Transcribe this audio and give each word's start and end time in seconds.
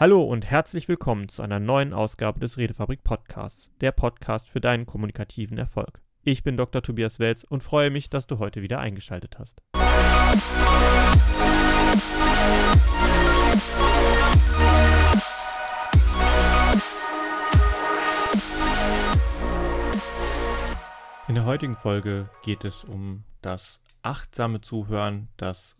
Hallo 0.00 0.22
und 0.22 0.46
herzlich 0.48 0.86
willkommen 0.86 1.28
zu 1.28 1.42
einer 1.42 1.58
neuen 1.58 1.92
Ausgabe 1.92 2.38
des 2.38 2.56
Redefabrik 2.56 3.02
Podcasts, 3.02 3.68
der 3.80 3.90
Podcast 3.90 4.48
für 4.48 4.60
deinen 4.60 4.86
kommunikativen 4.86 5.58
Erfolg. 5.58 6.00
Ich 6.22 6.44
bin 6.44 6.56
Dr. 6.56 6.82
Tobias 6.84 7.18
Welz 7.18 7.42
und 7.42 7.64
freue 7.64 7.90
mich, 7.90 8.08
dass 8.08 8.28
du 8.28 8.38
heute 8.38 8.62
wieder 8.62 8.78
eingeschaltet 8.78 9.40
hast. 9.40 9.60
In 21.26 21.34
der 21.34 21.44
heutigen 21.44 21.74
Folge 21.74 22.30
geht 22.44 22.64
es 22.64 22.84
um 22.84 23.24
das 23.42 23.80
achtsame 24.02 24.60
Zuhören, 24.60 25.26
das 25.36 25.74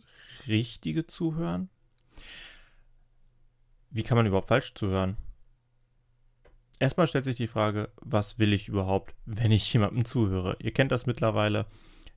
richtige 0.49 1.07
Zuhören 1.07 1.71
wie 3.91 4.03
kann 4.03 4.17
man 4.17 4.27
überhaupt 4.27 4.49
falsch 4.49 4.75
zuhören? 4.75 5.17
Erstmal 6.79 7.09
stellt 7.09 7.25
sich 7.25 7.37
die 7.37 7.49
Frage, 7.49 7.91
was 8.01 8.39
will 8.39 8.53
ich 8.53 8.69
überhaupt, 8.69 9.15
wenn 9.27 9.51
ich 9.51 9.73
jemandem 9.73 10.05
zuhöre? 10.05 10.57
Ihr 10.61 10.73
kennt 10.73 10.93
das 10.93 11.07
mittlerweile 11.07 11.67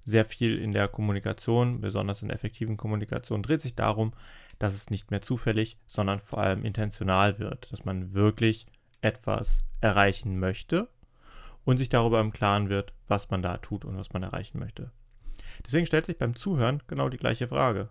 sehr 0.06 0.26
viel 0.26 0.58
in 0.58 0.72
der 0.72 0.88
Kommunikation, 0.88 1.82
besonders 1.82 2.22
in 2.22 2.28
der 2.28 2.36
effektiven 2.36 2.78
Kommunikation, 2.78 3.44
dreht 3.44 3.62
sich 3.62 3.76
darum, 3.76 4.14
dass 4.60 4.74
es 4.74 4.90
nicht 4.90 5.12
mehr 5.12 5.22
zufällig, 5.22 5.78
sondern 5.86 6.20
vor 6.20 6.40
allem 6.40 6.64
intentional 6.66 7.40
wird, 7.40 7.72
dass 7.72 7.86
man 7.86 8.14
wirklich 8.14 8.68
etwas 9.02 9.64
erreichen 9.80 10.40
möchte 10.40 10.90
und 11.66 11.78
sich 11.78 11.90
darüber 11.90 12.20
im 12.20 12.34
Klaren 12.34 12.70
wird, 12.70 12.94
was 13.08 13.30
man 13.30 13.42
da 13.42 13.58
tut 13.58 13.86
und 13.86 13.98
was 13.98 14.14
man 14.14 14.24
erreichen 14.24 14.60
möchte. 14.60 14.92
Deswegen 15.66 15.86
stellt 15.86 16.06
sich 16.06 16.18
beim 16.18 16.36
Zuhören 16.36 16.82
genau 16.88 17.10
die 17.10 17.18
gleiche 17.18 17.48
Frage. 17.48 17.90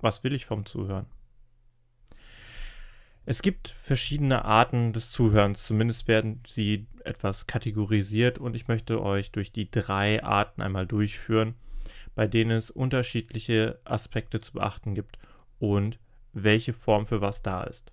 Was 0.00 0.24
will 0.24 0.32
ich 0.32 0.46
vom 0.46 0.66
Zuhören? 0.66 1.06
Es 3.30 3.42
gibt 3.42 3.68
verschiedene 3.68 4.46
Arten 4.46 4.94
des 4.94 5.12
Zuhörens, 5.12 5.66
zumindest 5.66 6.08
werden 6.08 6.40
sie 6.46 6.86
etwas 7.04 7.46
kategorisiert 7.46 8.38
und 8.38 8.56
ich 8.56 8.68
möchte 8.68 9.02
euch 9.02 9.32
durch 9.32 9.52
die 9.52 9.70
drei 9.70 10.24
Arten 10.24 10.62
einmal 10.62 10.86
durchführen, 10.86 11.54
bei 12.14 12.26
denen 12.26 12.52
es 12.52 12.70
unterschiedliche 12.70 13.80
Aspekte 13.84 14.40
zu 14.40 14.54
beachten 14.54 14.94
gibt 14.94 15.18
und 15.58 15.98
welche 16.32 16.72
Form 16.72 17.04
für 17.04 17.20
was 17.20 17.42
da 17.42 17.64
ist. 17.64 17.92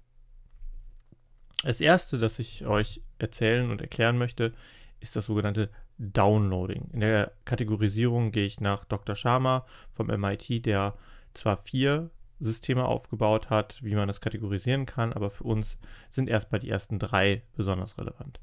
Das 1.63 1.81
erste, 1.81 2.17
das 2.17 2.39
ich 2.39 2.65
euch 2.65 3.01
erzählen 3.19 3.69
und 3.71 3.81
erklären 3.81 4.17
möchte, 4.17 4.53
ist 5.01 5.17
das 5.17 5.25
sogenannte 5.25 5.69
Downloading. 5.97 6.91
In 6.93 7.01
der 7.01 7.33
Kategorisierung 7.43 8.31
gehe 8.31 8.45
ich 8.45 8.61
nach 8.61 8.85
Dr. 8.85 9.15
Sharma 9.15 9.65
vom 9.91 10.07
MIT, 10.07 10.65
der 10.65 10.95
zwar 11.33 11.57
vier 11.57 12.09
Systeme 12.39 12.85
aufgebaut 12.85 13.49
hat, 13.49 13.81
wie 13.83 13.95
man 13.95 14.07
das 14.07 14.21
kategorisieren 14.21 14.85
kann, 14.85 15.13
aber 15.13 15.29
für 15.29 15.43
uns 15.45 15.77
sind 16.09 16.29
erstmal 16.29 16.59
die 16.59 16.69
ersten 16.69 16.99
drei 16.99 17.43
besonders 17.55 17.97
relevant. 17.97 18.39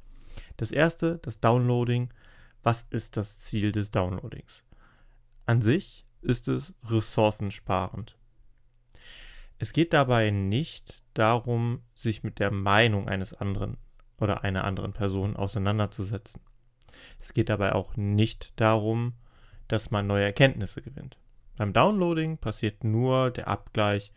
Das 0.56 0.72
erste, 0.72 1.18
das 1.18 1.40
Downloading. 1.40 2.12
Was 2.62 2.86
ist 2.90 3.16
das 3.16 3.38
Ziel 3.38 3.72
des 3.72 3.90
Downloadings? 3.90 4.64
An 5.46 5.60
sich 5.60 6.06
ist 6.20 6.48
es 6.48 6.74
ressourcensparend. 6.84 8.16
Es 9.58 9.72
geht 9.72 9.92
dabei 9.92 10.30
nicht 10.30 11.02
darum, 11.14 11.82
sich 11.94 12.22
mit 12.22 12.38
der 12.38 12.50
Meinung 12.50 13.08
eines 13.08 13.32
anderen 13.32 13.76
oder 14.18 14.44
einer 14.44 14.64
anderen 14.64 14.92
Person 14.92 15.36
auseinanderzusetzen. 15.36 16.40
Es 17.20 17.32
geht 17.32 17.48
dabei 17.48 17.72
auch 17.74 17.96
nicht 17.96 18.60
darum, 18.60 19.14
dass 19.68 19.90
man 19.90 20.06
neue 20.06 20.24
Erkenntnisse 20.24 20.82
gewinnt. 20.82 21.18
Beim 21.56 21.72
Downloading 21.72 22.38
passiert 22.38 22.84
nur 22.84 23.30
der 23.30 23.48
Abgleich 23.48 24.12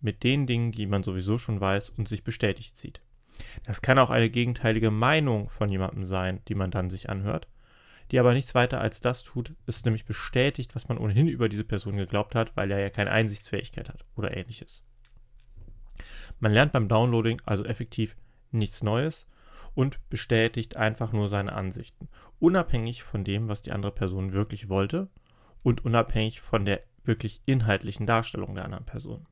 mit 0.00 0.24
den 0.24 0.46
Dingen, 0.46 0.72
die 0.72 0.86
man 0.86 1.02
sowieso 1.02 1.38
schon 1.38 1.60
weiß 1.60 1.90
und 1.90 2.08
sich 2.08 2.24
bestätigt 2.24 2.78
sieht. 2.78 3.00
Das 3.64 3.82
kann 3.82 3.98
auch 3.98 4.10
eine 4.10 4.30
gegenteilige 4.30 4.90
Meinung 4.90 5.48
von 5.48 5.70
jemandem 5.70 6.04
sein, 6.04 6.40
die 6.48 6.54
man 6.54 6.70
dann 6.70 6.90
sich 6.90 7.10
anhört, 7.10 7.48
die 8.10 8.18
aber 8.18 8.32
nichts 8.32 8.54
weiter 8.54 8.80
als 8.80 9.00
das 9.00 9.22
tut, 9.22 9.54
ist 9.66 9.84
nämlich 9.84 10.04
bestätigt, 10.04 10.74
was 10.74 10.88
man 10.88 10.98
ohnehin 10.98 11.28
über 11.28 11.48
diese 11.48 11.64
Person 11.64 11.96
geglaubt 11.96 12.34
hat, 12.34 12.56
weil 12.56 12.70
er 12.70 12.80
ja 12.80 12.90
keine 12.90 13.10
Einsichtsfähigkeit 13.10 13.88
hat 13.88 14.04
oder 14.16 14.36
ähnliches. 14.36 14.82
Man 16.38 16.52
lernt 16.52 16.72
beim 16.72 16.88
Downloading 16.88 17.40
also 17.44 17.64
effektiv 17.64 18.16
nichts 18.50 18.82
Neues 18.82 19.26
und 19.74 20.00
bestätigt 20.08 20.76
einfach 20.76 21.12
nur 21.12 21.28
seine 21.28 21.52
Ansichten, 21.52 22.08
unabhängig 22.40 23.02
von 23.02 23.22
dem, 23.22 23.48
was 23.48 23.62
die 23.62 23.72
andere 23.72 23.92
Person 23.92 24.32
wirklich 24.32 24.68
wollte 24.68 25.08
und 25.62 25.84
unabhängig 25.84 26.40
von 26.40 26.64
der 26.64 26.82
wirklich 27.04 27.40
inhaltlichen 27.46 28.06
Darstellung 28.06 28.54
der 28.54 28.64
anderen 28.64 28.84
Person. 28.84 29.26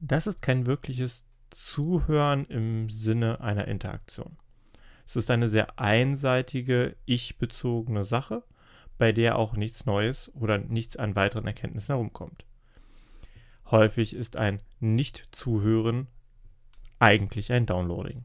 Das 0.00 0.26
ist 0.26 0.42
kein 0.42 0.66
wirkliches 0.66 1.26
Zuhören 1.50 2.44
im 2.46 2.88
Sinne 2.88 3.40
einer 3.40 3.66
Interaktion. 3.68 4.36
Es 5.06 5.16
ist 5.16 5.30
eine 5.30 5.48
sehr 5.48 5.78
einseitige, 5.78 6.96
ich-bezogene 7.06 8.04
Sache, 8.04 8.44
bei 8.98 9.12
der 9.12 9.38
auch 9.38 9.54
nichts 9.54 9.86
Neues 9.86 10.30
oder 10.34 10.58
nichts 10.58 10.96
an 10.96 11.16
weiteren 11.16 11.46
Erkenntnissen 11.46 11.94
herumkommt. 11.94 12.44
Häufig 13.70 14.14
ist 14.14 14.36
ein 14.36 14.60
Nicht-Zuhören 14.80 16.08
eigentlich 16.98 17.52
ein 17.52 17.66
Downloading. 17.66 18.24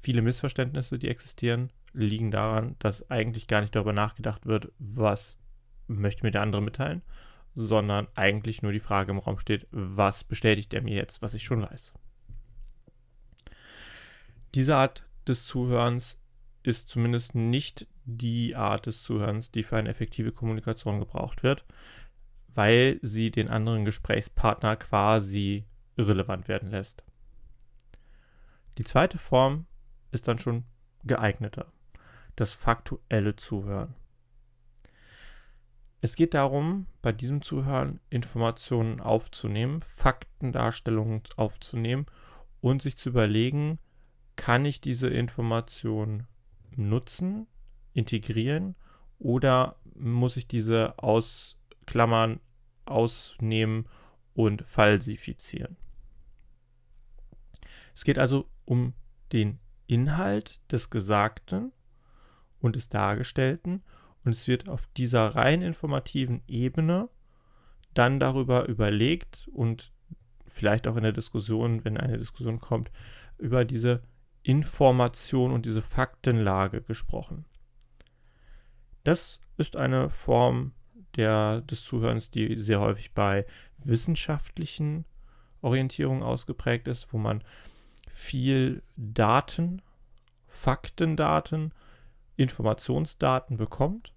Viele 0.00 0.20
Missverständnisse, 0.20 0.98
die 0.98 1.08
existieren, 1.08 1.70
liegen 1.92 2.30
daran, 2.30 2.76
dass 2.78 3.10
eigentlich 3.10 3.46
gar 3.46 3.60
nicht 3.60 3.74
darüber 3.74 3.92
nachgedacht 3.92 4.46
wird, 4.46 4.72
was 4.78 5.38
möchte 5.86 6.24
mir 6.24 6.30
der 6.30 6.42
andere 6.42 6.62
mitteilen, 6.62 7.02
sondern 7.54 8.08
eigentlich 8.14 8.62
nur 8.62 8.72
die 8.72 8.80
Frage 8.80 9.12
im 9.12 9.18
Raum 9.18 9.38
steht, 9.38 9.66
was 9.70 10.24
bestätigt 10.24 10.74
er 10.74 10.82
mir 10.82 10.94
jetzt, 10.94 11.22
was 11.22 11.34
ich 11.34 11.42
schon 11.42 11.62
weiß. 11.62 11.92
Diese 14.54 14.76
Art 14.76 15.04
des 15.26 15.46
Zuhörens 15.46 16.18
ist 16.62 16.88
zumindest 16.88 17.34
nicht 17.34 17.86
die 18.04 18.56
Art 18.56 18.86
des 18.86 19.02
Zuhörens, 19.02 19.50
die 19.50 19.62
für 19.62 19.76
eine 19.76 19.88
effektive 19.88 20.32
Kommunikation 20.32 20.98
gebraucht 20.98 21.42
wird, 21.42 21.64
weil 22.54 22.98
sie 23.02 23.30
den 23.30 23.48
anderen 23.48 23.84
Gesprächspartner 23.84 24.76
quasi 24.76 25.64
irrelevant 25.96 26.48
werden 26.48 26.70
lässt. 26.70 27.02
Die 28.78 28.84
zweite 28.84 29.18
Form 29.18 29.66
ist 30.10 30.28
dann 30.28 30.38
schon 30.38 30.64
geeigneter, 31.04 31.72
das 32.36 32.52
faktuelle 32.52 33.36
Zuhören. 33.36 33.94
Es 36.04 36.16
geht 36.16 36.34
darum, 36.34 36.86
bei 37.00 37.12
diesem 37.12 37.40
Zuhören 37.40 37.98
Informationen 38.10 39.00
aufzunehmen, 39.00 39.80
Faktendarstellungen 39.80 41.22
aufzunehmen 41.38 42.04
und 42.60 42.82
sich 42.82 42.98
zu 42.98 43.08
überlegen, 43.08 43.78
kann 44.36 44.66
ich 44.66 44.82
diese 44.82 45.08
Information 45.08 46.26
nutzen, 46.76 47.46
integrieren 47.94 48.74
oder 49.18 49.76
muss 49.94 50.36
ich 50.36 50.46
diese 50.46 50.98
ausklammern, 50.98 52.38
ausnehmen 52.84 53.88
und 54.34 54.60
falsifizieren. 54.66 55.78
Es 57.94 58.04
geht 58.04 58.18
also 58.18 58.46
um 58.66 58.92
den 59.32 59.58
Inhalt 59.86 60.60
des 60.70 60.90
Gesagten 60.90 61.72
und 62.60 62.76
des 62.76 62.90
Dargestellten 62.90 63.82
und 64.24 64.32
es 64.32 64.48
wird 64.48 64.68
auf 64.68 64.88
dieser 64.96 65.34
rein 65.34 65.62
informativen 65.62 66.42
Ebene 66.46 67.08
dann 67.92 68.18
darüber 68.18 68.66
überlegt 68.66 69.48
und 69.52 69.92
vielleicht 70.46 70.86
auch 70.88 70.96
in 70.96 71.02
der 71.02 71.12
Diskussion, 71.12 71.84
wenn 71.84 71.96
eine 71.96 72.18
Diskussion 72.18 72.60
kommt, 72.60 72.90
über 73.38 73.64
diese 73.64 74.02
Information 74.42 75.52
und 75.52 75.66
diese 75.66 75.82
Faktenlage 75.82 76.82
gesprochen. 76.82 77.44
Das 79.04 79.40
ist 79.58 79.76
eine 79.76 80.10
Form 80.10 80.72
der, 81.16 81.60
des 81.60 81.84
Zuhörens, 81.84 82.30
die 82.30 82.58
sehr 82.58 82.80
häufig 82.80 83.12
bei 83.12 83.46
wissenschaftlichen 83.78 85.04
Orientierungen 85.60 86.22
ausgeprägt 86.22 86.88
ist, 86.88 87.12
wo 87.12 87.18
man 87.18 87.44
viel 88.10 88.82
Daten, 88.96 89.82
Faktendaten, 90.48 91.72
Informationsdaten 92.36 93.56
bekommt 93.56 94.13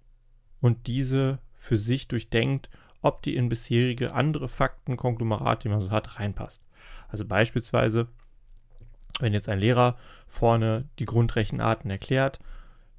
und 0.60 0.86
diese 0.86 1.38
für 1.54 1.76
sich 1.76 2.08
durchdenkt, 2.08 2.70
ob 3.02 3.22
die 3.22 3.36
in 3.36 3.48
bisherige 3.48 4.14
andere 4.14 4.48
Faktenkonglomerate, 4.48 5.62
die 5.62 5.68
man 5.68 5.80
so 5.80 5.90
hat, 5.90 6.18
reinpasst. 6.18 6.62
Also 7.08 7.24
beispielsweise, 7.24 8.08
wenn 9.20 9.32
jetzt 9.32 9.48
ein 9.48 9.58
Lehrer 9.60 9.96
vorne 10.26 10.88
die 10.98 11.04
Grundrechenarten 11.04 11.90
erklärt, 11.90 12.38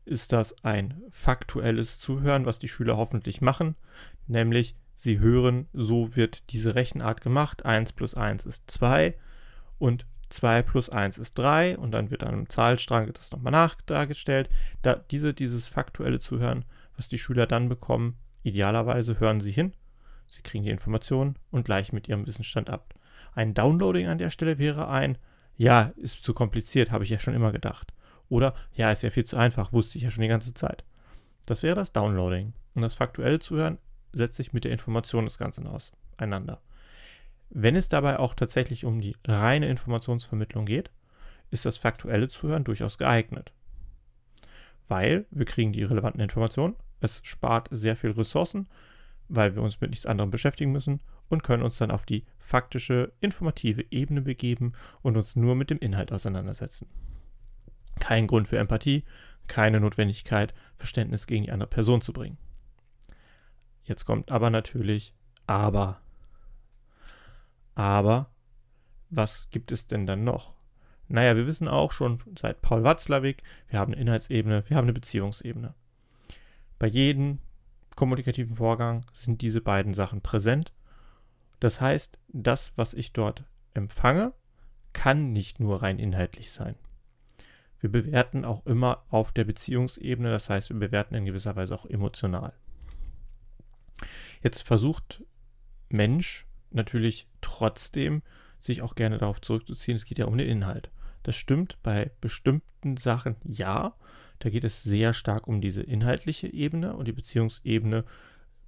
ist 0.05 0.33
das 0.33 0.55
ein 0.63 1.01
faktuelles 1.11 1.99
Zuhören, 1.99 2.45
was 2.45 2.59
die 2.59 2.67
Schüler 2.67 2.97
hoffentlich 2.97 3.41
machen, 3.41 3.75
nämlich 4.27 4.75
sie 4.95 5.19
hören, 5.19 5.67
so 5.71 6.15
wird 6.15 6.51
diese 6.51 6.75
Rechenart 6.75 7.21
gemacht, 7.21 7.65
1 7.65 7.93
plus 7.93 8.15
1 8.15 8.45
ist 8.45 8.69
2 8.71 9.13
und 9.77 10.05
2 10.29 10.61
plus 10.63 10.89
1 10.89 11.17
ist 11.17 11.37
3 11.37 11.77
und 11.77 11.91
dann 11.91 12.11
wird 12.11 12.23
an 12.23 12.33
einem 12.33 12.49
Zahlstrang 12.49 13.11
das 13.13 13.31
nochmal 13.31 13.51
nachdargestellt. 13.51 14.49
Da 14.81 14.95
diese, 14.95 15.33
dieses 15.33 15.67
faktuelle 15.67 16.19
Zuhören 16.19 16.65
was 16.99 17.07
die 17.07 17.17
Schüler 17.17 17.47
dann 17.47 17.69
bekommen, 17.69 18.17
idealerweise 18.43 19.19
hören 19.19 19.39
sie 19.39 19.51
hin, 19.51 19.73
sie 20.27 20.43
kriegen 20.43 20.65
die 20.65 20.69
Informationen 20.69 21.37
und 21.49 21.63
gleichen 21.63 21.95
mit 21.95 22.09
ihrem 22.09 22.27
Wissensstand 22.27 22.69
ab. 22.69 22.93
Ein 23.33 23.53
Downloading 23.53 24.07
an 24.07 24.17
der 24.17 24.29
Stelle 24.29 24.59
wäre 24.59 24.89
ein, 24.89 25.17
ja, 25.55 25.93
ist 25.95 26.23
zu 26.23 26.33
kompliziert, 26.33 26.91
habe 26.91 27.05
ich 27.05 27.09
ja 27.09 27.17
schon 27.17 27.33
immer 27.33 27.53
gedacht. 27.53 27.93
Oder, 28.27 28.53
ja, 28.73 28.91
ist 28.91 29.01
ja 29.01 29.09
viel 29.09 29.23
zu 29.23 29.37
einfach, 29.37 29.71
wusste 29.71 29.97
ich 29.97 30.03
ja 30.03 30.11
schon 30.11 30.21
die 30.21 30.27
ganze 30.27 30.53
Zeit. 30.53 30.83
Das 31.45 31.63
wäre 31.63 31.75
das 31.75 31.93
Downloading. 31.93 32.53
Und 32.75 32.81
das 32.81 32.93
faktuelle 32.93 33.39
Zuhören 33.39 33.79
setzt 34.11 34.35
sich 34.35 34.53
mit 34.53 34.65
der 34.65 34.71
Information 34.71 35.25
des 35.25 35.37
Ganzen 35.37 35.67
auseinander. 35.67 36.61
Wenn 37.49 37.75
es 37.75 37.87
dabei 37.87 38.19
auch 38.19 38.35
tatsächlich 38.35 38.85
um 38.85 39.01
die 39.01 39.15
reine 39.25 39.67
Informationsvermittlung 39.69 40.65
geht, 40.65 40.91
ist 41.49 41.65
das 41.65 41.77
faktuelle 41.77 42.27
Zuhören 42.27 42.65
durchaus 42.65 42.97
geeignet. 42.97 43.53
Weil 44.87 45.25
wir 45.31 45.45
kriegen 45.45 45.71
die 45.71 45.83
relevanten 45.83 46.21
Informationen, 46.21 46.75
es 46.99 47.21
spart 47.23 47.67
sehr 47.71 47.95
viel 47.95 48.11
Ressourcen, 48.11 48.67
weil 49.27 49.55
wir 49.55 49.61
uns 49.61 49.79
mit 49.79 49.91
nichts 49.91 50.05
anderem 50.05 50.31
beschäftigen 50.31 50.71
müssen 50.71 50.99
und 51.29 51.43
können 51.43 51.63
uns 51.63 51.77
dann 51.77 51.91
auf 51.91 52.05
die 52.05 52.25
faktische, 52.39 53.13
informative 53.21 53.85
Ebene 53.91 54.21
begeben 54.21 54.73
und 55.01 55.15
uns 55.15 55.35
nur 55.35 55.55
mit 55.55 55.69
dem 55.69 55.79
Inhalt 55.79 56.11
auseinandersetzen. 56.11 56.87
Kein 57.99 58.27
Grund 58.27 58.47
für 58.47 58.57
Empathie, 58.57 59.03
keine 59.47 59.79
Notwendigkeit, 59.79 60.53
Verständnis 60.75 61.27
gegen 61.27 61.43
die 61.43 61.51
andere 61.51 61.69
Person 61.69 62.01
zu 62.01 62.13
bringen. 62.13 62.37
Jetzt 63.83 64.05
kommt 64.05 64.31
aber 64.31 64.49
natürlich 64.49 65.13
aber. 65.47 66.01
Aber 67.75 68.29
was 69.09 69.49
gibt 69.49 69.71
es 69.71 69.87
denn 69.87 70.05
dann 70.05 70.23
noch? 70.23 70.53
Naja, 71.07 71.35
wir 71.35 71.47
wissen 71.47 71.67
auch 71.67 71.91
schon 71.91 72.21
seit 72.37 72.61
Paul 72.61 72.83
Watzlawick, 72.83 73.41
wir 73.67 73.79
haben 73.79 73.93
eine 73.93 74.01
Inhaltsebene, 74.01 74.69
wir 74.69 74.77
haben 74.77 74.85
eine 74.85 74.93
Beziehungsebene. 74.93 75.73
Bei 76.79 76.87
jedem 76.87 77.39
kommunikativen 77.95 78.55
Vorgang 78.55 79.05
sind 79.13 79.41
diese 79.41 79.61
beiden 79.61 79.93
Sachen 79.93 80.21
präsent. 80.21 80.73
Das 81.59 81.81
heißt, 81.81 82.17
das, 82.29 82.71
was 82.77 82.93
ich 82.93 83.11
dort 83.11 83.43
empfange, 83.73 84.33
kann 84.93 85.33
nicht 85.33 85.59
nur 85.59 85.81
rein 85.81 85.99
inhaltlich 85.99 86.51
sein. 86.51 86.75
Wir 87.81 87.91
bewerten 87.91 88.45
auch 88.45 88.65
immer 88.65 89.03
auf 89.09 89.31
der 89.31 89.43
Beziehungsebene, 89.43 90.31
das 90.31 90.49
heißt, 90.49 90.69
wir 90.69 90.79
bewerten 90.79 91.15
in 91.15 91.25
gewisser 91.25 91.55
Weise 91.55 91.75
auch 91.75 91.85
emotional. 91.85 92.53
Jetzt 94.41 94.61
versucht 94.61 95.23
Mensch 95.89 96.47
natürlich 96.71 97.27
trotzdem, 97.41 98.21
sich 98.59 98.81
auch 98.81 98.95
gerne 98.95 99.17
darauf 99.17 99.41
zurückzuziehen, 99.41 99.95
es 99.95 100.05
geht 100.05 100.19
ja 100.19 100.25
um 100.25 100.37
den 100.37 100.47
Inhalt. 100.47 100.91
Das 101.23 101.35
stimmt 101.35 101.77
bei 101.83 102.11
bestimmten 102.21 102.97
Sachen 102.97 103.35
ja, 103.43 103.95
da 104.39 104.49
geht 104.49 104.63
es 104.63 104.83
sehr 104.83 105.13
stark 105.13 105.47
um 105.47 105.61
diese 105.61 105.81
inhaltliche 105.81 106.51
Ebene 106.51 106.95
und 106.95 107.07
die 107.07 107.13
Beziehungsebene 107.13 108.05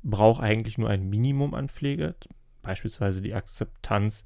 braucht 0.03 0.41
eigentlich 0.41 0.77
nur 0.77 0.89
ein 0.89 1.09
Minimum 1.09 1.53
an 1.53 1.69
Pflege, 1.69 2.15
beispielsweise 2.62 3.21
die 3.21 3.33
Akzeptanz, 3.33 4.23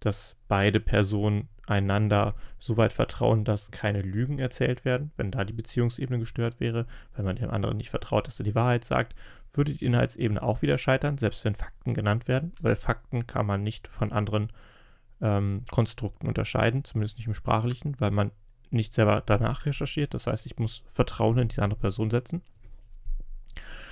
dass 0.00 0.36
beide 0.48 0.80
Personen 0.80 1.48
einander 1.66 2.34
so 2.58 2.76
weit 2.76 2.92
vertrauen, 2.92 3.44
dass 3.44 3.70
keine 3.70 4.00
Lügen 4.00 4.38
erzählt 4.38 4.84
werden. 4.84 5.12
Wenn 5.16 5.30
da 5.30 5.44
die 5.44 5.52
Beziehungsebene 5.52 6.18
gestört 6.18 6.60
wäre, 6.60 6.86
weil 7.14 7.24
man 7.24 7.36
dem 7.36 7.50
anderen 7.50 7.76
nicht 7.76 7.90
vertraut, 7.90 8.26
dass 8.26 8.40
er 8.40 8.44
die 8.44 8.54
Wahrheit 8.54 8.84
sagt, 8.84 9.14
würde 9.52 9.74
die 9.74 9.84
Inhaltsebene 9.84 10.42
auch 10.42 10.62
wieder 10.62 10.78
scheitern, 10.78 11.18
selbst 11.18 11.44
wenn 11.44 11.54
Fakten 11.54 11.94
genannt 11.94 12.28
werden, 12.28 12.52
weil 12.60 12.76
Fakten 12.76 13.26
kann 13.26 13.46
man 13.46 13.62
nicht 13.62 13.88
von 13.88 14.12
anderen 14.12 14.50
ähm, 15.20 15.64
Konstrukten 15.70 16.26
unterscheiden, 16.26 16.84
zumindest 16.84 17.18
nicht 17.18 17.26
im 17.26 17.34
sprachlichen, 17.34 17.96
weil 17.98 18.10
man 18.10 18.30
nicht 18.70 18.94
selber 18.94 19.22
danach 19.24 19.66
recherchiert. 19.66 20.14
Das 20.14 20.26
heißt, 20.26 20.46
ich 20.46 20.58
muss 20.58 20.82
Vertrauen 20.86 21.38
in 21.38 21.48
diese 21.48 21.62
andere 21.62 21.80
Person 21.80 22.10
setzen. 22.10 22.42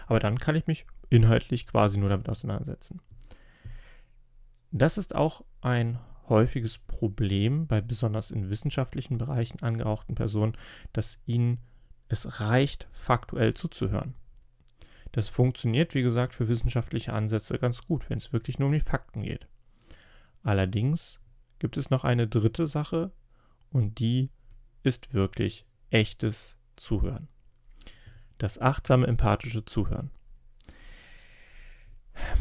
Aber 0.06 0.20
dann 0.20 0.38
kann 0.38 0.56
ich 0.56 0.67
mich 0.67 0.87
inhaltlich 1.08 1.67
quasi 1.67 1.99
nur 1.99 2.08
damit 2.08 2.28
auseinandersetzen. 2.28 3.00
Das 4.70 4.99
ist 4.99 5.14
auch 5.14 5.44
ein 5.61 5.99
häufiges 6.28 6.78
Problem 6.78 7.67
bei 7.67 7.81
besonders 7.81 8.31
in 8.31 8.50
wissenschaftlichen 8.50 9.19
Bereichen 9.19 9.62
angehauchten 9.62 10.14
Personen, 10.14 10.56
dass 10.93 11.19
ihnen 11.25 11.58
es 12.08 12.40
reicht, 12.40 12.88
faktuell 12.93 13.55
zuzuhören. 13.55 14.14
Das 15.12 15.28
funktioniert, 15.28 15.94
wie 15.94 16.02
gesagt, 16.02 16.34
für 16.34 16.49
wissenschaftliche 16.49 17.12
Ansätze 17.12 17.58
ganz 17.58 17.82
gut, 17.87 18.11
wenn 18.11 18.19
es 18.19 18.32
wirklich 18.32 18.58
nur 18.58 18.69
um 18.69 18.75
die 18.75 18.81
Fakten 18.81 19.23
geht. 19.23 19.49
Allerdings 20.43 21.20
gibt 21.58 21.76
es 21.76 21.90
noch 21.90 22.05
eine 22.05 22.28
dritte 22.28 22.67
Sache 22.67 23.12
und 23.70 23.99
die 23.99 24.31
ist 24.87 25.12
wirklich 25.12 25.67
echtes 25.91 26.56
Zuhören. 26.77 27.29
Das 28.38 28.59
achtsame, 28.59 29.06
empathische 29.06 29.65
Zuhören. 29.65 30.11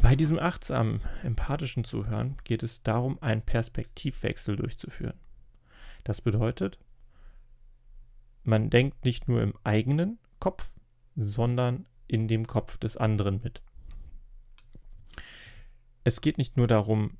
Bei 0.01 0.15
diesem 0.15 0.39
achtsamen, 0.39 1.01
empathischen 1.24 1.83
Zuhören 1.83 2.38
geht 2.44 2.63
es 2.63 2.83
darum, 2.83 3.21
einen 3.21 3.42
Perspektivwechsel 3.42 4.56
durchzuführen. 4.56 5.19
Das 6.03 6.21
bedeutet, 6.21 6.80
man 8.44 8.69
denkt 8.69 9.03
nicht 9.03 9.27
nur 9.27 9.42
im 9.42 9.53
eigenen 9.63 10.19
Kopf, 10.39 10.71
sondern 11.15 11.88
in 12.07 12.27
dem 12.27 12.45
Kopf 12.45 12.77
des 12.77 12.95
anderen 12.95 13.42
mit. 13.44 13.63
Es 16.03 16.21
geht 16.21 16.38
nicht 16.38 16.56
nur 16.56 16.68
darum, 16.68 17.18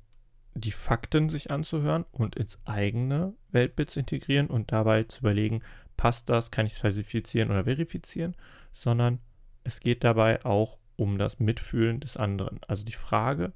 die 0.56 0.72
Fakten 0.72 1.28
sich 1.28 1.50
anzuhören 1.50 2.06
und 2.12 2.36
ins 2.36 2.58
eigene 2.64 3.34
Weltbild 3.50 3.90
zu 3.90 4.00
integrieren 4.00 4.46
und 4.46 4.72
dabei 4.72 5.04
zu 5.04 5.20
überlegen, 5.20 5.62
passt 5.96 6.28
das, 6.30 6.50
kann 6.50 6.66
ich 6.66 6.72
es 6.72 6.78
falsifizieren 6.78 7.50
oder 7.50 7.64
verifizieren, 7.64 8.34
sondern 8.72 9.20
es 9.64 9.80
geht 9.80 10.02
dabei 10.02 10.44
auch 10.44 10.78
um 10.96 11.18
das 11.18 11.40
Mitfühlen 11.40 12.00
des 12.00 12.16
anderen. 12.16 12.60
Also 12.66 12.84
die 12.84 12.92
Frage, 12.92 13.52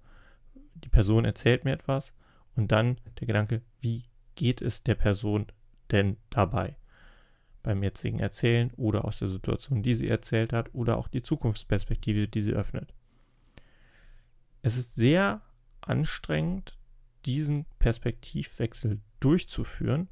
die 0.75 0.91
Person 0.91 1.25
erzählt 1.25 1.65
mir 1.65 1.73
etwas 1.73 2.13
und 2.55 2.71
dann 2.71 2.99
der 3.19 3.27
Gedanke, 3.27 3.63
wie 3.81 4.05
geht 4.35 4.61
es 4.61 4.83
der 4.83 4.95
Person 4.95 5.47
denn 5.91 6.19
dabei? 6.29 6.77
Beim 7.63 7.83
jetzigen 7.83 8.21
Erzählen 8.21 8.73
oder 8.77 9.07
aus 9.07 9.19
der 9.19 9.29
Situation, 9.29 9.83
die 9.83 9.95
sie 9.95 10.09
erzählt 10.09 10.53
hat 10.53 10.75
oder 10.75 10.99
auch 10.99 11.09
die 11.09 11.23
Zukunftsperspektive, 11.23 12.29
die 12.29 12.43
sie 12.43 12.53
öffnet. 12.53 12.93
Es 14.63 14.77
ist 14.77 14.97
sehr 14.97 15.41
anstrengend, 15.81 16.79
diesen 17.27 17.67
Perspektivwechsel 17.79 19.01
durchzuführen, 19.21 20.09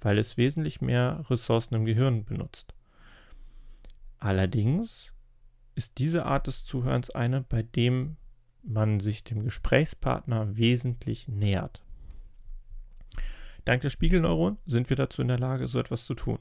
weil 0.00 0.18
es 0.18 0.36
wesentlich 0.36 0.80
mehr 0.80 1.24
Ressourcen 1.28 1.74
im 1.74 1.84
Gehirn 1.84 2.24
benutzt. 2.24 2.74
Allerdings 4.18 5.12
ist 5.74 5.98
diese 5.98 6.26
Art 6.26 6.46
des 6.46 6.64
Zuhörens 6.64 7.10
eine, 7.10 7.42
bei 7.42 7.62
dem 7.62 8.16
man 8.62 9.00
sich 9.00 9.24
dem 9.24 9.44
Gesprächspartner 9.44 10.56
wesentlich 10.56 11.28
nähert. 11.28 11.82
Dank 13.64 13.82
der 13.82 13.90
Spiegelneuronen 13.90 14.58
sind 14.66 14.90
wir 14.90 14.96
dazu 14.96 15.22
in 15.22 15.28
der 15.28 15.38
Lage, 15.38 15.66
so 15.66 15.78
etwas 15.78 16.04
zu 16.04 16.14
tun. 16.14 16.38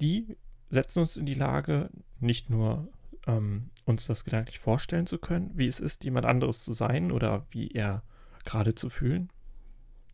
Die 0.00 0.36
setzen 0.70 1.00
uns 1.00 1.16
in 1.16 1.26
die 1.26 1.34
Lage, 1.34 1.90
nicht 2.20 2.50
nur 2.50 2.88
ähm, 3.26 3.70
uns 3.84 4.06
das 4.06 4.24
gedanklich 4.24 4.58
vorstellen 4.58 5.06
zu 5.06 5.18
können, 5.18 5.50
wie 5.54 5.66
es 5.66 5.80
ist, 5.80 6.04
jemand 6.04 6.26
anderes 6.26 6.64
zu 6.64 6.72
sein 6.72 7.12
oder 7.12 7.46
wie 7.50 7.68
er 7.70 8.02
gerade 8.44 8.74
zu 8.74 8.90
fühlen, 8.90 9.30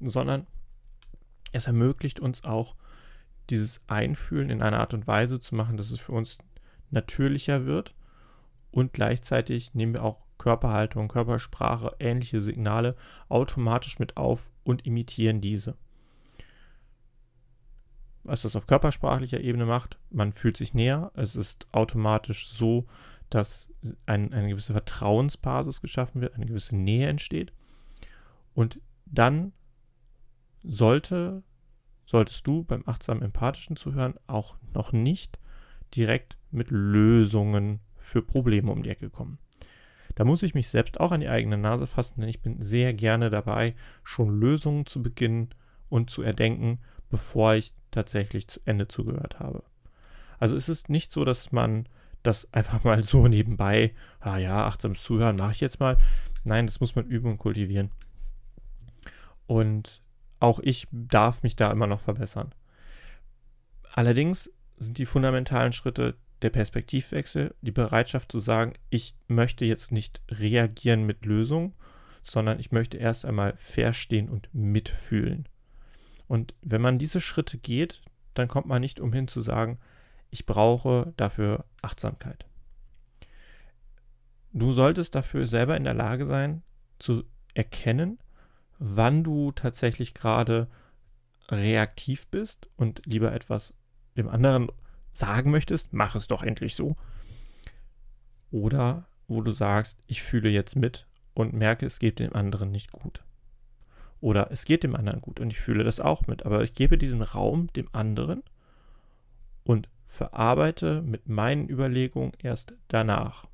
sondern 0.01 0.47
es 1.53 1.67
ermöglicht 1.67 2.21
uns 2.21 2.45
auch, 2.45 2.77
dieses 3.51 3.81
Einfühlen 3.89 4.49
in 4.49 4.63
einer 4.63 4.79
Art 4.79 4.95
und 4.95 5.07
Weise 5.09 5.41
zu 5.41 5.57
machen, 5.57 5.77
dass 5.77 5.91
es 5.91 5.99
für 5.99 6.13
uns 6.13 6.39
natürlicher 6.91 7.67
wird 7.67 7.95
und 8.71 8.93
gleichzeitig 8.93 9.75
nehmen 9.75 9.95
wir 9.95 10.05
auch 10.05 10.21
Körperhaltung, 10.39 11.09
Körpersprache, 11.09 11.95
ähnliche 11.99 12.41
Signale 12.41 12.97
automatisch 13.29 13.99
mit 13.99 14.17
auf 14.17 14.51
und 14.65 14.87
imitieren 14.87 15.41
diese. 15.41 15.77
Was 18.23 18.43
das 18.43 18.57
auf 18.57 18.67
körpersprachlicher 18.67 19.41
Ebene 19.41 19.67
macht, 19.67 19.99
man 20.11 20.33
fühlt 20.33 20.57
sich 20.57 20.73
näher, 20.73 21.11
es 21.15 21.37
ist 21.37 21.67
automatisch 21.73 22.49
so, 22.49 22.87
dass 23.29 23.73
ein, 24.07 24.33
eine 24.33 24.49
gewisse 24.49 24.73
Vertrauensbasis 24.73 25.81
geschaffen 25.81 26.21
wird, 26.21 26.35
eine 26.35 26.47
gewisse 26.47 26.77
Nähe 26.77 27.09
entsteht. 27.09 27.53
Und 28.61 28.79
dann 29.07 29.55
sollte, 30.63 31.43
solltest 32.05 32.47
du 32.47 32.63
beim 32.63 32.83
achtsamen 32.87 33.23
empathischen 33.23 33.75
Zuhören 33.75 34.17
auch 34.27 34.55
noch 34.75 34.93
nicht 34.93 35.39
direkt 35.95 36.37
mit 36.51 36.71
Lösungen 36.71 37.81
für 37.97 38.21
Probleme 38.21 38.71
um 38.71 38.83
die 38.83 38.91
Ecke 38.91 39.09
kommen. 39.09 39.39
Da 40.15 40.27
muss 40.27 40.43
ich 40.43 40.53
mich 40.53 40.69
selbst 40.69 41.01
auch 41.01 41.11
an 41.11 41.21
die 41.21 41.31
eigene 41.31 41.57
Nase 41.57 41.87
fassen, 41.87 42.21
denn 42.21 42.29
ich 42.29 42.43
bin 42.43 42.61
sehr 42.61 42.93
gerne 42.93 43.31
dabei, 43.31 43.75
schon 44.05 44.39
Lösungen 44.39 44.85
zu 44.85 45.03
beginnen 45.03 45.49
und 45.89 46.11
zu 46.11 46.21
erdenken, 46.21 46.81
bevor 47.09 47.55
ich 47.55 47.73
tatsächlich 47.91 48.47
zu 48.47 48.61
Ende 48.67 48.89
zugehört 48.89 49.41
habe. 49.41 49.63
Also 50.39 50.55
es 50.55 50.69
ist 50.69 50.91
nicht 50.91 51.13
so, 51.13 51.25
dass 51.25 51.51
man 51.51 51.89
das 52.23 52.47
einfach 52.53 52.85
mal 52.85 53.05
so 53.05 53.27
nebenbei, 53.27 53.95
ah 54.21 54.37
ja, 54.37 54.67
achtsames 54.67 55.03
Zuhören 55.03 55.37
mache 55.37 55.53
ich 55.53 55.63
jetzt 55.63 55.81
mal. 55.81 55.97
Nein, 56.45 56.67
das 56.67 56.79
muss 56.81 56.95
man 56.95 57.07
üben 57.07 57.31
und 57.31 57.39
kultivieren. 57.39 57.91
Und 59.51 60.01
auch 60.39 60.61
ich 60.61 60.87
darf 60.93 61.43
mich 61.43 61.57
da 61.57 61.73
immer 61.73 61.89
noch 61.89 62.01
verbessern. 62.01 62.55
Allerdings 63.93 64.49
sind 64.77 64.97
die 64.97 65.07
fundamentalen 65.07 65.73
Schritte 65.73 66.15
der 66.41 66.51
Perspektivwechsel, 66.51 67.53
die 67.61 67.73
Bereitschaft 67.73 68.31
zu 68.31 68.39
sagen, 68.39 68.75
ich 68.91 69.17
möchte 69.27 69.65
jetzt 69.65 69.91
nicht 69.91 70.23
reagieren 70.29 71.03
mit 71.03 71.27
Lösungen, 71.27 71.75
sondern 72.23 72.61
ich 72.61 72.71
möchte 72.71 72.97
erst 72.97 73.25
einmal 73.25 73.57
verstehen 73.57 74.29
und 74.29 74.49
mitfühlen. 74.55 75.49
Und 76.29 76.55
wenn 76.63 76.81
man 76.81 77.01
diese 77.01 77.21
Schritte 77.21 77.59
geht, 77.59 78.03
dann 78.35 78.47
kommt 78.47 78.69
man 78.69 78.81
nicht 78.81 79.01
umhin 79.01 79.27
zu 79.27 79.41
sagen, 79.41 79.81
ich 80.31 80.47
brauche 80.47 81.13
dafür 81.17 81.65
Achtsamkeit. 81.83 82.47
Du 84.53 84.71
solltest 84.71 85.17
dafür 85.17 85.49
selber 85.49 85.77
in 85.77 85.83
der 85.83 85.95
Lage 85.95 86.25
sein, 86.25 86.63
zu 87.01 87.25
erkennen, 87.55 88.21
wann 88.81 89.23
du 89.23 89.53
tatsächlich 89.53 90.15
gerade 90.15 90.67
reaktiv 91.49 92.27
bist 92.29 92.69
und 92.77 93.03
lieber 93.05 93.33
etwas 93.33 93.75
dem 94.17 94.29
anderen 94.29 94.69
sagen 95.13 95.51
möchtest, 95.51 95.93
mach 95.93 96.15
es 96.15 96.27
doch 96.27 96.43
endlich 96.43 96.75
so. 96.75 96.97
Oder 98.51 99.07
wo 99.29 99.43
du 99.43 99.53
sagst, 99.53 100.03
ich 100.07 100.23
fühle 100.23 100.49
jetzt 100.49 100.75
mit 100.77 101.07
und 101.35 101.53
merke, 101.53 101.87
es 101.87 101.99
geht 101.99 102.19
dem 102.19 102.35
anderen 102.35 102.73
nicht 102.73 102.91
gut. 102.91 103.23
Oder 104.21 104.51
es 104.51 104.65
geht 104.65 104.83
dem 104.83 104.97
anderen 104.97 105.21
gut 105.21 105.41
und 105.41 105.51
ich 105.51 105.61
fühle 105.61 105.85
das 105.85 106.01
auch 106.01 106.27
mit, 106.27 106.45
aber 106.45 106.63
ich 106.63 106.75
gebe 106.75 106.99
diesen 106.99 107.23
Raum 107.23 107.73
dem 107.75 107.89
anderen 107.93 108.43
und 109.63 109.89
verarbeite 110.07 111.03
mit 111.03 111.29
meinen 111.29 111.69
Überlegungen 111.69 112.33
erst 112.43 112.75
danach. 112.89 113.47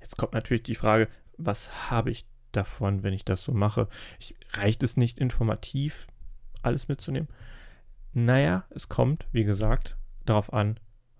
Jetzt 0.00 0.16
kommt 0.16 0.32
natürlich 0.32 0.62
die 0.62 0.74
Frage, 0.74 1.08
was 1.36 1.90
habe 1.90 2.10
ich 2.10 2.26
davon, 2.52 3.02
wenn 3.02 3.14
ich 3.14 3.24
das 3.24 3.42
so 3.42 3.52
mache? 3.52 3.88
Ich, 4.18 4.34
reicht 4.52 4.82
es 4.82 4.96
nicht 4.96 5.18
informativ, 5.18 6.06
alles 6.62 6.88
mitzunehmen? 6.88 7.28
Naja, 8.12 8.64
es 8.70 8.88
kommt, 8.88 9.26
wie 9.32 9.44
gesagt, 9.44 9.96
darauf 10.24 10.52
an, 10.52 10.78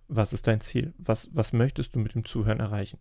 was 0.09 0.33
ist 0.33 0.47
dein 0.47 0.61
Ziel? 0.61 0.93
Was, 0.99 1.31
was 1.33 1.53
möchtest 1.53 1.95
du 1.95 1.99
mit 1.99 2.15
dem 2.15 2.25
Zuhören 2.25 2.61
erreichen? 2.61 2.99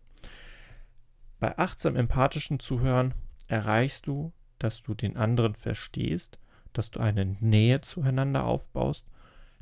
Bei 1.40 1.58
achtsam 1.58 1.96
empathischen 1.96 2.60
Zuhören 2.60 3.14
erreichst 3.48 4.08
du, 4.08 4.32
dass 4.60 4.82
du 4.82 4.94
den 4.94 5.18
anderen 5.18 5.56
verstehst, 5.56 6.38
dass 6.72 6.92
du 6.92 7.00
eine 7.00 7.26
Nähe 7.26 7.82
zueinander 7.82 8.46
aufbaust, 8.46 9.08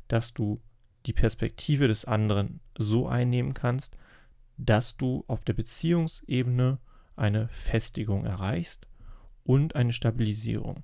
dass 0.06 0.32
du 0.32 0.60
die 1.06 1.12
Perspektive 1.12 1.88
des 1.88 2.04
anderen 2.04 2.60
so 2.76 3.08
einnehmen 3.08 3.54
kannst, 3.54 3.96
dass 4.56 4.96
du 4.96 5.24
auf 5.26 5.44
der 5.44 5.54
Beziehungsebene 5.54 6.78
eine 7.20 7.48
Festigung 7.48 8.24
erreichst 8.24 8.86
und 9.44 9.76
eine 9.76 9.92
Stabilisierung. 9.92 10.82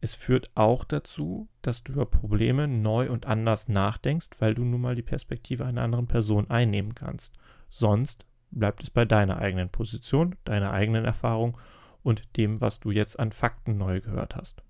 Es 0.00 0.14
führt 0.14 0.50
auch 0.54 0.84
dazu, 0.84 1.48
dass 1.62 1.82
du 1.82 1.92
über 1.92 2.06
Probleme 2.06 2.68
neu 2.68 3.10
und 3.10 3.26
anders 3.26 3.68
nachdenkst, 3.68 4.28
weil 4.38 4.54
du 4.54 4.64
nun 4.64 4.80
mal 4.80 4.94
die 4.94 5.02
Perspektive 5.02 5.64
einer 5.64 5.82
anderen 5.82 6.06
Person 6.06 6.48
einnehmen 6.50 6.94
kannst. 6.94 7.36
Sonst 7.68 8.24
bleibt 8.50 8.82
es 8.82 8.90
bei 8.90 9.04
deiner 9.04 9.38
eigenen 9.38 9.70
Position, 9.70 10.36
deiner 10.44 10.70
eigenen 10.72 11.04
Erfahrung 11.04 11.58
und 12.02 12.36
dem, 12.36 12.60
was 12.60 12.78
du 12.78 12.90
jetzt 12.92 13.18
an 13.18 13.32
Fakten 13.32 13.76
neu 13.76 14.00
gehört 14.00 14.36
hast. 14.36 14.62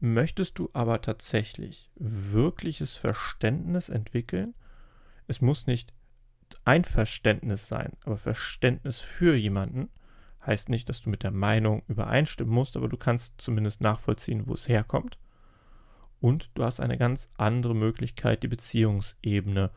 Möchtest 0.00 0.58
du 0.58 0.70
aber 0.72 1.00
tatsächlich 1.00 1.90
wirkliches 1.96 2.96
Verständnis 2.96 3.88
entwickeln, 3.88 4.54
es 5.26 5.40
muss 5.40 5.66
nicht 5.66 5.92
Einverständnis 6.64 7.68
sein, 7.68 7.92
aber 8.04 8.16
Verständnis 8.16 9.00
für 9.00 9.34
jemanden 9.34 9.90
heißt 10.46 10.68
nicht, 10.68 10.88
dass 10.88 11.00
du 11.00 11.10
mit 11.10 11.22
der 11.22 11.30
Meinung 11.30 11.82
übereinstimmen 11.88 12.52
musst, 12.52 12.76
aber 12.76 12.88
du 12.88 12.96
kannst 12.96 13.34
zumindest 13.38 13.80
nachvollziehen, 13.80 14.46
wo 14.46 14.54
es 14.54 14.68
herkommt. 14.68 15.18
Und 16.20 16.50
du 16.54 16.64
hast 16.64 16.80
eine 16.80 16.96
ganz 16.96 17.28
andere 17.36 17.74
Möglichkeit, 17.74 18.42
die 18.42 18.48
Beziehungsebene 18.48 19.70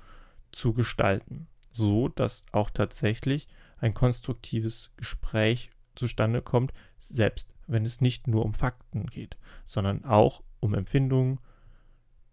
zu 0.51 0.73
gestalten, 0.73 1.47
so 1.71 2.07
dass 2.07 2.45
auch 2.51 2.69
tatsächlich 2.69 3.47
ein 3.79 3.93
konstruktives 3.93 4.91
Gespräch 4.97 5.71
zustande 5.95 6.41
kommt, 6.41 6.73
selbst 6.99 7.47
wenn 7.67 7.85
es 7.85 8.01
nicht 8.01 8.27
nur 8.27 8.45
um 8.45 8.53
Fakten 8.53 9.07
geht, 9.07 9.37
sondern 9.65 10.05
auch 10.05 10.41
um 10.59 10.73
Empfindungen, 10.73 11.39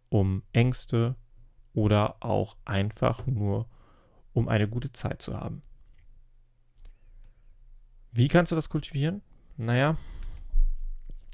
um 0.08 0.42
Ängste 0.52 1.16
oder 1.72 2.22
auch 2.22 2.56
einfach 2.64 3.26
nur 3.26 3.68
um 4.34 4.48
eine 4.48 4.68
gute 4.68 4.92
Zeit 4.92 5.22
zu 5.22 5.38
haben. 5.38 5.62
Wie 8.12 8.28
kannst 8.28 8.52
du 8.52 8.56
das 8.56 8.68
kultivieren? 8.68 9.22
Naja, 9.56 9.96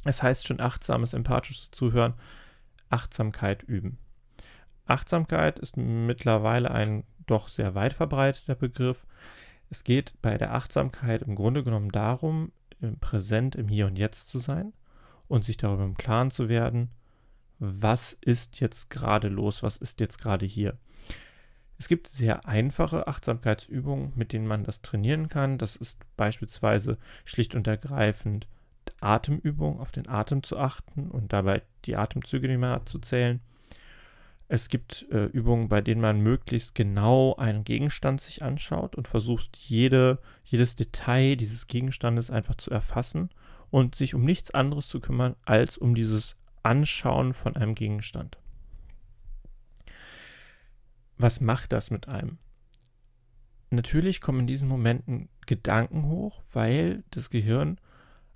es 0.04 0.22
heißt 0.22 0.46
schon 0.46 0.60
achtsames, 0.60 1.12
empathisches 1.12 1.70
Zuhören, 1.70 2.14
Achtsamkeit 2.88 3.62
üben. 3.62 3.98
Achtsamkeit 4.86 5.58
ist 5.58 5.76
mittlerweile 5.76 6.70
ein 6.70 7.04
doch 7.26 7.48
sehr 7.48 7.74
weit 7.74 7.92
verbreiteter 7.92 8.54
Begriff. 8.54 9.06
Es 9.68 9.84
geht 9.84 10.14
bei 10.22 10.36
der 10.36 10.54
Achtsamkeit 10.54 11.22
im 11.22 11.34
Grunde 11.34 11.62
genommen 11.62 11.90
darum, 11.90 12.52
im 12.80 12.98
Präsent, 12.98 13.54
im 13.54 13.68
Hier 13.68 13.86
und 13.86 13.96
Jetzt 13.96 14.28
zu 14.28 14.38
sein 14.38 14.72
und 15.28 15.44
sich 15.44 15.56
darüber 15.56 15.84
im 15.84 15.96
Klaren 15.96 16.30
zu 16.30 16.48
werden, 16.48 16.90
was 17.58 18.14
ist 18.14 18.60
jetzt 18.60 18.90
gerade 18.90 19.28
los, 19.28 19.62
was 19.62 19.76
ist 19.76 20.00
jetzt 20.00 20.18
gerade 20.18 20.46
hier. 20.46 20.78
Es 21.80 21.88
gibt 21.88 22.08
sehr 22.08 22.46
einfache 22.46 23.08
Achtsamkeitsübungen, 23.08 24.12
mit 24.14 24.34
denen 24.34 24.46
man 24.46 24.64
das 24.64 24.82
trainieren 24.82 25.30
kann. 25.30 25.56
Das 25.56 25.76
ist 25.76 25.98
beispielsweise 26.18 26.98
schlicht 27.24 27.54
und 27.54 27.66
ergreifend 27.66 28.46
Atemübung, 29.00 29.80
auf 29.80 29.90
den 29.90 30.06
Atem 30.06 30.42
zu 30.42 30.58
achten 30.58 31.10
und 31.10 31.32
dabei 31.32 31.62
die 31.86 31.96
Atemzüge, 31.96 32.48
die 32.48 32.58
man 32.58 32.72
hat, 32.72 32.88
zu 32.90 32.98
zählen. 32.98 33.40
Es 34.46 34.68
gibt 34.68 35.06
äh, 35.10 35.24
Übungen, 35.24 35.70
bei 35.70 35.80
denen 35.80 36.02
man 36.02 36.20
möglichst 36.20 36.74
genau 36.74 37.34
einen 37.36 37.64
Gegenstand 37.64 38.20
sich 38.20 38.42
anschaut 38.42 38.94
und 38.94 39.08
versucht, 39.08 39.56
jede, 39.56 40.18
jedes 40.44 40.76
Detail 40.76 41.36
dieses 41.36 41.66
Gegenstandes 41.66 42.30
einfach 42.30 42.56
zu 42.56 42.70
erfassen 42.70 43.30
und 43.70 43.94
sich 43.94 44.14
um 44.14 44.26
nichts 44.26 44.50
anderes 44.50 44.86
zu 44.86 45.00
kümmern, 45.00 45.34
als 45.46 45.78
um 45.78 45.94
dieses 45.94 46.36
Anschauen 46.62 47.32
von 47.32 47.56
einem 47.56 47.74
Gegenstand. 47.74 48.39
Was 51.22 51.42
macht 51.42 51.72
das 51.72 51.90
mit 51.90 52.08
einem? 52.08 52.38
Natürlich 53.68 54.22
kommen 54.22 54.40
in 54.40 54.46
diesen 54.46 54.68
Momenten 54.68 55.28
Gedanken 55.44 56.06
hoch, 56.06 56.40
weil 56.50 57.04
das 57.10 57.28
Gehirn 57.28 57.78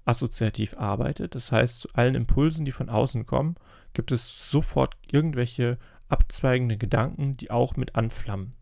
assoziativ 0.04 0.76
arbeitet. 0.76 1.34
Das 1.34 1.50
heißt, 1.50 1.80
zu 1.80 1.88
allen 1.94 2.14
Impulsen, 2.14 2.66
die 2.66 2.72
von 2.72 2.90
außen 2.90 3.24
kommen, 3.24 3.56
gibt 3.94 4.12
es 4.12 4.50
sofort 4.50 4.98
irgendwelche 5.10 5.78
abzweigende 6.10 6.76
Gedanken, 6.76 7.38
die 7.38 7.50
auch 7.50 7.74
mit 7.76 7.94
anflammen. 7.94 8.52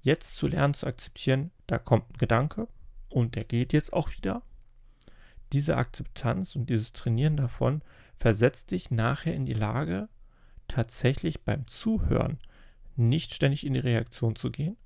Jetzt 0.00 0.36
zu 0.36 0.48
lernen 0.48 0.74
zu 0.74 0.88
akzeptieren, 0.88 1.52
da 1.68 1.78
kommt 1.78 2.10
ein 2.10 2.18
Gedanke 2.18 2.66
und 3.08 3.36
der 3.36 3.44
geht 3.44 3.72
jetzt 3.72 3.92
auch 3.92 4.10
wieder. 4.10 4.42
Diese 5.52 5.76
Akzeptanz 5.76 6.56
und 6.56 6.68
dieses 6.70 6.92
Trainieren 6.92 7.36
davon 7.36 7.82
versetzt 8.16 8.72
dich 8.72 8.90
nachher 8.90 9.34
in 9.34 9.46
die 9.46 9.54
Lage, 9.54 10.08
tatsächlich 10.66 11.44
beim 11.44 11.68
Zuhören 11.68 12.40
nicht 12.96 13.34
ständig 13.34 13.66
in 13.66 13.74
die 13.74 13.80
Reaktion 13.80 14.36
zu 14.36 14.50
gehen, 14.50 14.76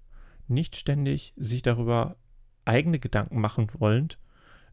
nicht 0.48 0.76
ständig 0.76 1.32
sich 1.36 1.62
darüber 1.62 2.16
eigene 2.64 2.98
Gedanken 2.98 3.40
machen 3.40 3.68
wollend, 3.78 4.18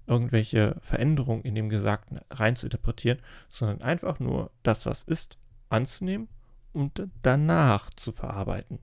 irgendwelche 0.05 0.77
Veränderungen 0.81 1.43
in 1.43 1.55
dem 1.55 1.69
Gesagten 1.69 2.19
rein 2.29 2.55
zu 2.55 2.65
interpretieren, 2.65 3.19
sondern 3.49 3.81
einfach 3.81 4.19
nur 4.19 4.51
das, 4.63 4.85
was 4.85 5.03
ist, 5.03 5.37
anzunehmen 5.69 6.29
und 6.73 7.07
danach 7.21 7.89
zu 7.91 8.11
verarbeiten. 8.11 8.79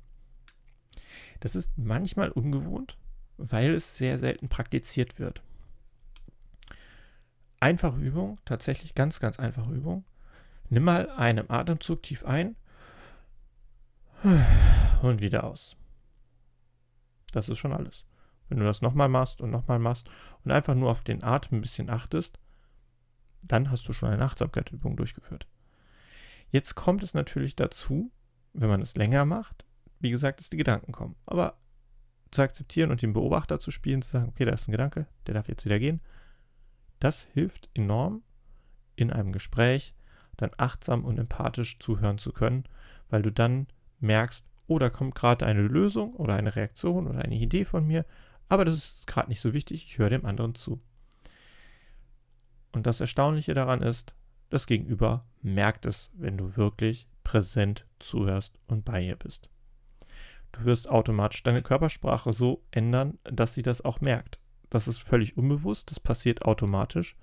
Das 1.40 1.54
ist 1.54 1.76
manchmal 1.76 2.30
ungewohnt, 2.30 2.96
weil 3.36 3.74
es 3.74 3.96
sehr 3.96 4.18
selten 4.18 4.48
praktiziert 4.48 5.18
wird. 5.18 5.42
Einfache 7.60 7.98
Übung, 7.98 8.38
tatsächlich 8.44 8.94
ganz, 8.94 9.20
ganz 9.20 9.38
einfache 9.38 9.72
Übung. 9.72 10.04
Nimm 10.68 10.84
mal 10.84 11.08
einen 11.10 11.50
Atemzug 11.50 12.02
tief 12.02 12.24
ein 12.24 12.56
und 15.02 15.20
wieder 15.20 15.44
aus. 15.44 15.76
Das 17.32 17.48
ist 17.48 17.58
schon 17.58 17.72
alles. 17.72 18.04
Wenn 18.48 18.58
du 18.58 18.64
das 18.64 18.82
nochmal 18.82 19.08
machst 19.08 19.40
und 19.40 19.50
nochmal 19.50 19.78
machst 19.78 20.08
und 20.44 20.50
einfach 20.50 20.74
nur 20.74 20.90
auf 20.90 21.02
den 21.02 21.22
Atem 21.22 21.58
ein 21.58 21.60
bisschen 21.60 21.90
achtest, 21.90 22.38
dann 23.42 23.70
hast 23.70 23.86
du 23.88 23.92
schon 23.92 24.10
eine 24.10 24.24
Achtsamkeitsübung 24.24 24.96
durchgeführt. 24.96 25.46
Jetzt 26.50 26.74
kommt 26.74 27.02
es 27.02 27.14
natürlich 27.14 27.56
dazu, 27.56 28.10
wenn 28.52 28.68
man 28.68 28.80
es 28.80 28.96
länger 28.96 29.24
macht, 29.24 29.64
wie 30.00 30.10
gesagt, 30.10 30.40
dass 30.40 30.50
die 30.50 30.56
Gedanken 30.56 30.92
kommen. 30.92 31.16
Aber 31.26 31.58
zu 32.30 32.42
akzeptieren 32.42 32.90
und 32.90 33.02
den 33.02 33.12
Beobachter 33.12 33.58
zu 33.58 33.70
spielen, 33.70 34.02
zu 34.02 34.10
sagen, 34.10 34.28
okay, 34.28 34.44
da 34.44 34.52
ist 34.52 34.68
ein 34.68 34.72
Gedanke, 34.72 35.06
der 35.26 35.34
darf 35.34 35.48
jetzt 35.48 35.64
wieder 35.64 35.78
gehen, 35.78 36.00
das 37.00 37.26
hilft 37.32 37.68
enorm 37.74 38.22
in 38.96 39.12
einem 39.12 39.32
Gespräch 39.32 39.94
dann 40.36 40.50
achtsam 40.56 41.04
und 41.04 41.18
empathisch 41.18 41.78
zuhören 41.78 42.18
zu 42.18 42.32
können, 42.32 42.64
weil 43.08 43.22
du 43.22 43.30
dann 43.30 43.66
merkst, 44.00 44.44
oh, 44.66 44.78
da 44.78 44.90
kommt 44.90 45.14
gerade 45.14 45.46
eine 45.46 45.62
Lösung 45.62 46.14
oder 46.14 46.34
eine 46.34 46.56
Reaktion 46.56 47.06
oder 47.06 47.20
eine 47.20 47.36
Idee 47.36 47.64
von 47.64 47.86
mir, 47.86 48.04
aber 48.48 48.64
das 48.64 48.76
ist 48.76 49.06
gerade 49.06 49.28
nicht 49.28 49.40
so 49.40 49.52
wichtig, 49.52 49.84
ich 49.84 49.98
höre 49.98 50.10
dem 50.10 50.24
anderen 50.24 50.54
zu. 50.54 50.80
Und 52.72 52.86
das 52.86 53.00
Erstaunliche 53.00 53.54
daran 53.54 53.82
ist, 53.82 54.14
das 54.50 54.66
Gegenüber 54.66 55.26
merkt 55.42 55.86
es, 55.86 56.10
wenn 56.14 56.36
du 56.36 56.56
wirklich 56.56 57.08
präsent 57.22 57.86
zuhörst 57.98 58.58
und 58.66 58.84
bei 58.84 59.00
ihr 59.00 59.16
bist. 59.16 59.48
Du 60.52 60.64
wirst 60.64 60.88
automatisch 60.88 61.42
deine 61.42 61.62
Körpersprache 61.62 62.32
so 62.32 62.62
ändern, 62.70 63.18
dass 63.24 63.54
sie 63.54 63.62
das 63.62 63.84
auch 63.84 64.00
merkt. 64.00 64.38
Das 64.70 64.88
ist 64.88 65.02
völlig 65.02 65.36
unbewusst, 65.36 65.90
das 65.90 66.00
passiert 66.00 66.42
automatisch 66.42 67.16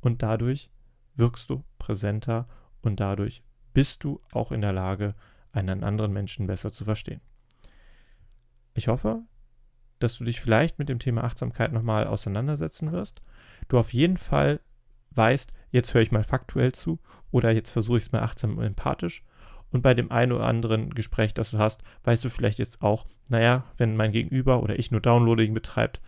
und 0.00 0.22
dadurch 0.22 0.70
wirkst 1.14 1.50
du 1.50 1.64
präsenter 1.78 2.48
und 2.82 3.00
dadurch 3.00 3.42
bist 3.74 4.04
du 4.04 4.20
auch 4.32 4.52
in 4.52 4.60
der 4.60 4.72
Lage, 4.72 5.14
einen 5.52 5.84
anderen 5.84 6.12
Menschen 6.12 6.46
besser 6.46 6.72
zu 6.72 6.84
verstehen. 6.84 7.20
Ich 8.74 8.88
hoffe, 8.88 9.22
dass 9.98 10.18
du 10.18 10.24
dich 10.24 10.40
vielleicht 10.40 10.78
mit 10.78 10.88
dem 10.88 10.98
Thema 10.98 11.24
Achtsamkeit 11.24 11.72
nochmal 11.72 12.06
auseinandersetzen 12.06 12.92
wirst. 12.92 13.22
Du 13.68 13.78
auf 13.78 13.92
jeden 13.92 14.16
Fall 14.16 14.60
weißt, 15.10 15.52
jetzt 15.70 15.92
höre 15.92 16.02
ich 16.02 16.12
mal 16.12 16.24
faktuell 16.24 16.72
zu 16.72 16.98
oder 17.30 17.50
jetzt 17.50 17.70
versuche 17.70 17.98
ich 17.98 18.04
es 18.04 18.12
mal 18.12 18.22
achtsam 18.22 18.58
und 18.58 18.64
empathisch. 18.64 19.24
Und 19.70 19.82
bei 19.82 19.94
dem 19.94 20.10
einen 20.10 20.32
oder 20.32 20.46
anderen 20.46 20.90
Gespräch, 20.90 21.32
das 21.34 21.52
du 21.52 21.58
hast, 21.58 21.82
weißt 22.02 22.24
du 22.24 22.30
vielleicht 22.30 22.58
jetzt 22.58 22.82
auch, 22.82 23.06
naja, 23.28 23.64
wenn 23.76 23.96
mein 23.96 24.10
Gegenüber 24.10 24.62
oder 24.62 24.78
ich 24.78 24.90
nur 24.90 25.00
Downloading 25.00 25.54
betreibt, 25.54 26.00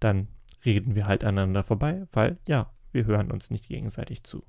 dann 0.00 0.28
reden 0.64 0.94
wir 0.94 1.06
halt 1.06 1.22
aneinander 1.22 1.62
vorbei, 1.62 2.06
weil 2.12 2.38
ja, 2.48 2.72
wir 2.90 3.04
hören 3.04 3.30
uns 3.30 3.50
nicht 3.50 3.68
gegenseitig 3.68 4.24
zu. 4.24 4.44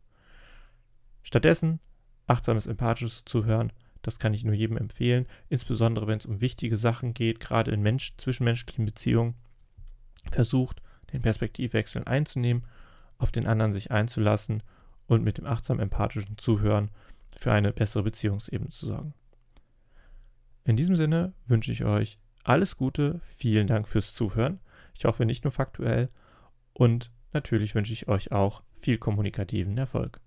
Stattdessen 1.22 1.80
achtsames, 2.28 2.66
empathisches 2.66 3.24
Zuhören 3.26 3.72
das 4.06 4.20
kann 4.20 4.34
ich 4.34 4.46
nur 4.46 4.54
jedem 4.54 4.78
empfehlen, 4.78 5.26
insbesondere 5.50 6.08
wenn 6.08 6.20
es 6.20 6.26
um 6.26 6.42
wichtige 6.42 6.78
Sachen 6.78 7.14
geht, 7.14 7.40
gerade 7.40 7.72
in 7.72 7.82
Mensch 7.82 8.16
zwischenmenschlichen 8.18 8.86
Beziehungen. 8.86 9.36
Versucht, 10.32 10.82
den 11.12 11.22
Perspektivwechsel 11.22 12.04
einzunehmen, 12.06 12.66
auf 13.18 13.32
den 13.32 13.48
anderen 13.48 13.72
sich 13.72 13.92
einzulassen 13.92 14.62
und 15.08 15.24
mit 15.24 15.38
dem 15.38 15.46
achtsam 15.46 15.80
empathischen 15.80 16.38
Zuhören 16.38 16.92
für 17.36 17.52
eine 17.52 17.74
bessere 17.74 18.04
Beziehungsebene 18.04 18.70
zu 18.70 18.88
sorgen. 18.88 19.14
In 20.66 20.78
diesem 20.78 20.96
Sinne 20.96 21.34
wünsche 21.48 21.72
ich 21.72 21.86
euch 21.86 22.20
alles 22.44 22.78
Gute, 22.78 23.22
vielen 23.38 23.68
Dank 23.68 23.88
fürs 23.88 24.14
Zuhören. 24.14 24.60
Ich 24.94 25.06
hoffe 25.06 25.26
nicht 25.26 25.44
nur 25.44 25.52
faktuell 25.52 26.10
und 26.74 27.12
natürlich 27.34 27.76
wünsche 27.76 27.94
ich 27.94 28.08
euch 28.08 28.32
auch 28.32 28.62
viel 28.80 28.98
kommunikativen 28.98 29.78
Erfolg. 29.78 30.22